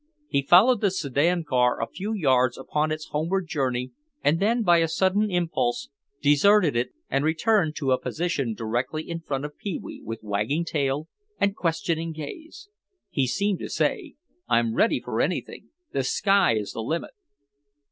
He 0.27 0.41
followed 0.41 0.81
the 0.81 0.89
sedan 0.89 1.43
car 1.43 1.79
a 1.79 1.85
few 1.85 2.11
yards 2.11 2.57
upon 2.57 2.91
its 2.91 3.09
homeward 3.09 3.45
journey 3.45 3.91
and 4.23 4.39
then, 4.39 4.63
by 4.63 4.79
a 4.79 4.87
sudden 4.87 5.29
impulse, 5.29 5.89
deserted 6.23 6.75
it 6.75 6.89
and 7.07 7.23
returned 7.23 7.75
to 7.75 7.91
a 7.91 8.01
position 8.01 8.55
directly 8.55 9.07
in 9.07 9.19
front 9.19 9.45
of 9.45 9.55
Pee 9.59 9.77
wee 9.79 10.01
with 10.03 10.21
wagging 10.23 10.65
tail 10.65 11.07
and 11.39 11.55
questioning 11.55 12.13
gaze. 12.13 12.67
Pie 13.15 13.25
seemed 13.25 13.59
to 13.59 13.69
say, 13.69 14.15
"I'm 14.49 14.73
ready 14.73 14.99
for 14.99 15.21
anything, 15.21 15.69
the 15.91 16.01
sky 16.03 16.55
is 16.55 16.71
the 16.71 16.81
limit." 16.81 17.11